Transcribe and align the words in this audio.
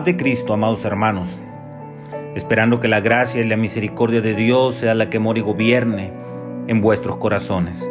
de 0.00 0.16
Cristo, 0.16 0.54
amados 0.54 0.84
hermanos, 0.86 1.28
esperando 2.34 2.80
que 2.80 2.88
la 2.88 3.00
gracia 3.00 3.42
y 3.42 3.44
la 3.44 3.58
misericordia 3.58 4.22
de 4.22 4.34
Dios 4.34 4.76
sea 4.76 4.94
la 4.94 5.10
que 5.10 5.18
mora 5.18 5.38
y 5.38 5.42
gobierne 5.42 6.10
en 6.66 6.80
vuestros 6.80 7.18
corazones. 7.18 7.88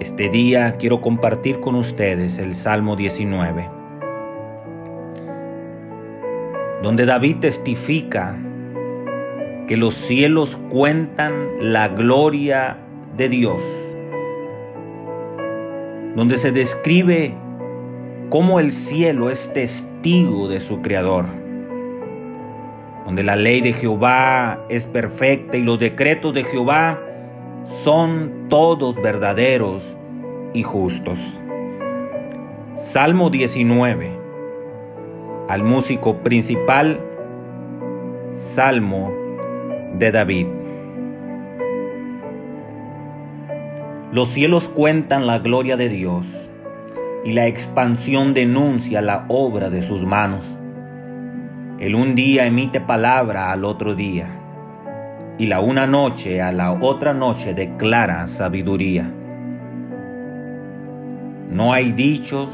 Este 0.00 0.28
día 0.28 0.76
quiero 0.78 1.00
compartir 1.00 1.60
con 1.60 1.76
ustedes 1.76 2.38
el 2.38 2.54
Salmo 2.54 2.94
19, 2.94 3.70
donde 6.82 7.06
David 7.06 7.36
testifica 7.40 8.36
que 9.66 9.78
los 9.78 9.94
cielos 9.94 10.58
cuentan 10.68 11.48
la 11.58 11.88
gloria 11.88 12.76
de 13.16 13.30
Dios, 13.30 13.62
donde 16.14 16.36
se 16.36 16.52
describe 16.52 17.34
cómo 18.30 18.58
el 18.58 18.72
cielo 18.72 19.30
es 19.30 19.52
testigo 19.52 20.48
de 20.48 20.60
su 20.60 20.82
Creador, 20.82 21.26
donde 23.04 23.22
la 23.22 23.36
ley 23.36 23.60
de 23.60 23.72
Jehová 23.72 24.58
es 24.68 24.86
perfecta 24.86 25.56
y 25.56 25.62
los 25.62 25.78
decretos 25.78 26.34
de 26.34 26.44
Jehová 26.44 26.98
son 27.84 28.46
todos 28.48 28.96
verdaderos 29.00 29.96
y 30.52 30.62
justos. 30.62 31.18
Salmo 32.76 33.30
19. 33.30 34.10
Al 35.48 35.62
músico 35.62 36.18
principal, 36.18 37.00
Salmo 38.34 39.12
de 39.94 40.10
David. 40.10 40.46
Los 44.12 44.30
cielos 44.30 44.68
cuentan 44.68 45.26
la 45.26 45.38
gloria 45.38 45.76
de 45.76 45.88
Dios 45.88 46.26
y 47.26 47.32
la 47.32 47.48
expansión 47.48 48.34
denuncia 48.34 49.02
la 49.02 49.24
obra 49.26 49.68
de 49.68 49.82
sus 49.82 50.06
manos. 50.06 50.56
El 51.80 51.96
un 51.96 52.14
día 52.14 52.46
emite 52.46 52.80
palabra 52.80 53.50
al 53.50 53.64
otro 53.64 53.96
día, 53.96 54.28
y 55.36 55.46
la 55.46 55.58
una 55.58 55.88
noche 55.88 56.40
a 56.40 56.52
la 56.52 56.70
otra 56.70 57.14
noche 57.14 57.52
declara 57.52 58.28
sabiduría. 58.28 59.12
No 61.50 61.72
hay 61.72 61.90
dichos, 61.90 62.48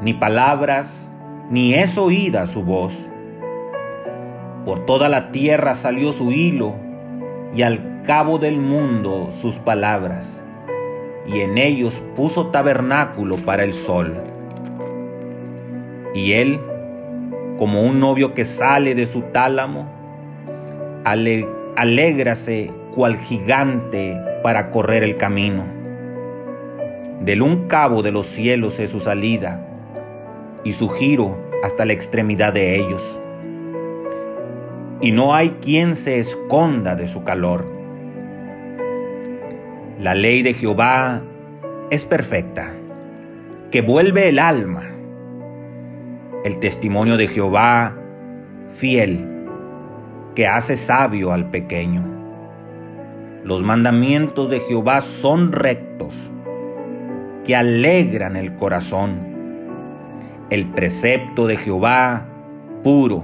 ni 0.00 0.14
palabras, 0.14 1.12
ni 1.50 1.74
es 1.74 1.98
oída 1.98 2.46
su 2.46 2.62
voz. 2.62 3.10
Por 4.64 4.86
toda 4.86 5.08
la 5.08 5.32
tierra 5.32 5.74
salió 5.74 6.12
su 6.12 6.30
hilo, 6.30 6.76
y 7.52 7.62
al 7.62 8.02
cabo 8.04 8.38
del 8.38 8.60
mundo 8.60 9.32
sus 9.32 9.58
palabras 9.58 10.40
y 11.26 11.40
en 11.40 11.58
ellos 11.58 12.02
puso 12.16 12.48
tabernáculo 12.48 13.36
para 13.36 13.64
el 13.64 13.74
sol. 13.74 14.16
Y 16.14 16.32
él, 16.32 16.60
como 17.58 17.82
un 17.82 18.00
novio 18.00 18.34
que 18.34 18.44
sale 18.44 18.94
de 18.94 19.06
su 19.06 19.22
tálamo, 19.22 19.88
alégrase 21.04 22.70
cual 22.94 23.16
gigante 23.18 24.16
para 24.42 24.70
correr 24.70 25.04
el 25.04 25.16
camino. 25.16 25.64
Del 27.20 27.40
un 27.40 27.68
cabo 27.68 28.02
de 28.02 28.10
los 28.10 28.26
cielos 28.26 28.80
es 28.80 28.90
su 28.90 29.00
salida, 29.00 29.64
y 30.64 30.72
su 30.72 30.88
giro 30.88 31.36
hasta 31.62 31.84
la 31.84 31.92
extremidad 31.92 32.52
de 32.52 32.76
ellos. 32.76 33.20
Y 35.00 35.12
no 35.12 35.34
hay 35.34 35.50
quien 35.60 35.96
se 35.96 36.18
esconda 36.18 36.94
de 36.94 37.08
su 37.08 37.24
calor 37.24 37.71
la 40.02 40.16
ley 40.16 40.42
de 40.42 40.52
Jehová 40.54 41.22
es 41.90 42.04
perfecta, 42.04 42.72
que 43.70 43.82
vuelve 43.82 44.28
el 44.28 44.40
alma. 44.40 44.82
El 46.44 46.58
testimonio 46.58 47.16
de 47.16 47.28
Jehová 47.28 47.94
fiel, 48.74 49.24
que 50.34 50.48
hace 50.48 50.76
sabio 50.76 51.32
al 51.32 51.50
pequeño. 51.50 52.02
Los 53.44 53.62
mandamientos 53.62 54.50
de 54.50 54.58
Jehová 54.62 55.02
son 55.02 55.52
rectos, 55.52 56.32
que 57.44 57.54
alegran 57.54 58.34
el 58.34 58.56
corazón. 58.56 59.20
El 60.50 60.66
precepto 60.70 61.46
de 61.46 61.58
Jehová 61.58 62.26
puro, 62.82 63.22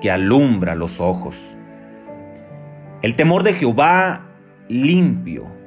que 0.00 0.12
alumbra 0.12 0.76
los 0.76 1.00
ojos. 1.00 1.36
El 3.02 3.16
temor 3.16 3.42
de 3.42 3.54
Jehová 3.54 4.20
limpio, 4.68 5.63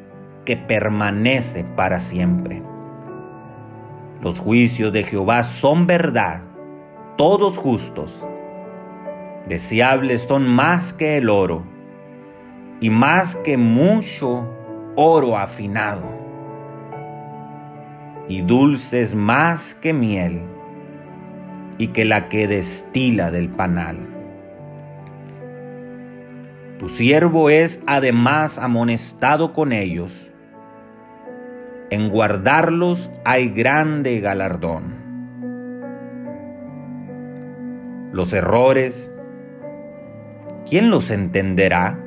que 0.48 0.56
permanece 0.56 1.66
para 1.66 2.00
siempre. 2.00 2.64
Los 4.22 4.40
juicios 4.40 4.94
de 4.94 5.04
Jehová 5.04 5.44
son 5.44 5.88
verdad, 5.88 6.40
todos 7.18 7.58
justos. 7.58 8.26
Deseables 9.50 10.22
son 10.22 10.48
más 10.48 10.94
que 10.94 11.18
el 11.18 11.30
oro 11.30 11.64
y 12.80 12.90
más 12.90 13.36
que 13.44 13.58
mucho 13.58 14.48
oro 14.96 15.38
afinado. 15.38 16.04
Y 18.30 18.40
dulces 18.40 19.14
más 19.14 19.76
que 19.76 19.92
miel 19.92 20.44
y 21.78 21.90
que 21.90 22.06
la 22.06 22.30
que 22.30 22.48
destila 22.48 23.32
del 23.32 23.50
panal. 23.50 23.98
Tu 26.80 26.88
siervo 26.88 27.50
es 27.50 27.82
además 27.86 28.58
amonestado 28.58 29.52
con 29.52 29.74
ellos 29.74 30.28
en 31.90 32.10
guardarlos 32.10 33.10
hay 33.24 33.50
grande 33.50 34.20
galardón. 34.20 34.96
Los 38.12 38.34
errores, 38.34 39.12
¿quién 40.70 40.90
los 40.90 41.12
entenderá? 41.12 41.98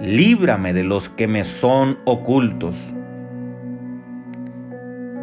Líbrame 0.00 0.72
de 0.72 0.84
los 0.84 1.08
que 1.08 1.26
me 1.26 1.44
son 1.44 1.98
ocultos. 2.04 2.76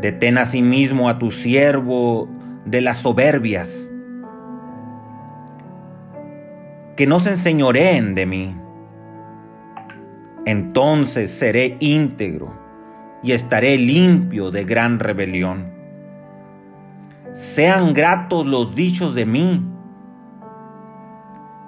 Detén 0.01 0.37
asimismo 0.37 1.09
a 1.09 1.19
tu 1.19 1.29
siervo 1.29 2.27
de 2.65 2.81
las 2.81 2.97
soberbias, 2.99 3.89
que 6.95 7.05
no 7.05 7.19
se 7.19 7.31
enseñoreen 7.31 8.15
de 8.15 8.25
mí 8.25 8.55
entonces 10.45 11.31
seré 11.31 11.77
íntegro 11.79 12.53
y 13.23 13.33
estaré 13.33 13.77
limpio 13.77 14.51
de 14.51 14.63
gran 14.63 14.99
rebelión. 14.99 15.71
Sean 17.33 17.93
gratos 17.93 18.45
los 18.45 18.75
dichos 18.75 19.13
de 19.15 19.25
mí, 19.25 19.63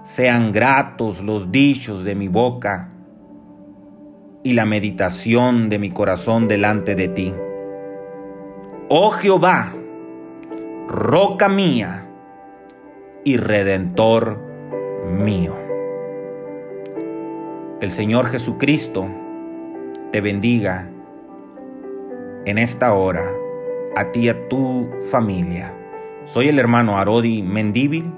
sean 0.04 0.52
gratos 0.52 1.22
los 1.22 1.52
dichos 1.52 2.04
de 2.04 2.16
mi 2.16 2.28
boca 2.28 2.90
y 4.44 4.54
la 4.54 4.66
meditación 4.66 5.70
de 5.70 5.80
mi 5.80 5.92
corazón 5.92 6.48
delante 6.48 6.96
de 6.96 7.08
ti. 7.08 7.34
Oh 8.90 9.12
Jehová, 9.12 9.74
roca 10.88 11.48
mía 11.48 12.06
y 13.24 13.38
redentor 13.38 14.38
mío 15.18 15.63
el 17.84 17.92
Señor 17.92 18.30
Jesucristo 18.30 19.10
te 20.14 20.22
bendiga 20.22 20.90
en 22.46 22.58
esta 22.58 22.94
hora, 22.94 23.30
a 23.98 24.10
ti 24.12 24.22
y 24.22 24.30
a 24.30 24.48
tu 24.48 24.90
familia. 25.12 25.74
Soy 26.24 26.48
el 26.48 26.60
hermano 26.60 26.98
Arodi 26.98 27.44
Mendíbil. 27.44 28.10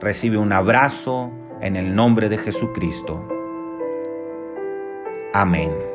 Recibe 0.00 0.38
un 0.38 0.52
abrazo 0.52 1.32
en 1.60 1.74
el 1.74 1.96
nombre 1.96 2.28
de 2.28 2.38
Jesucristo. 2.38 3.26
Amén. 5.32 5.91